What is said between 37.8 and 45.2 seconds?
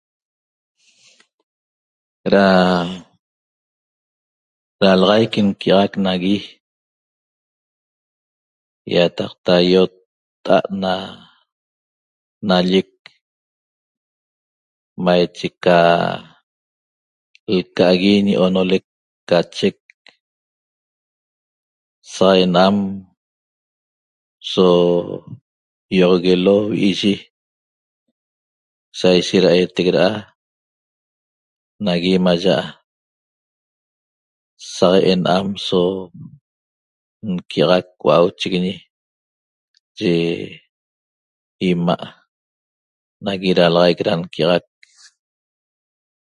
hua'auchiguiñi yi 'ima' nagui dalaxaic da nquia'axac